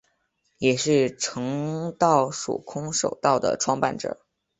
[0.57, 4.25] 也是诚道塾空手道的创办者。